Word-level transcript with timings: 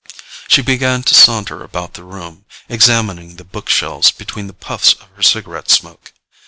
She 0.47 0.63
began 0.63 1.03
to 1.03 1.13
saunter 1.13 1.61
about 1.63 1.93
the 1.93 2.03
room, 2.03 2.45
examining 2.67 3.35
the 3.35 3.43
bookshelves 3.43 4.09
between 4.09 4.47
the 4.47 4.53
puffs 4.53 4.93
of 4.93 5.09
her 5.15 5.21
cigarette 5.21 5.69
smoke. 5.69 6.11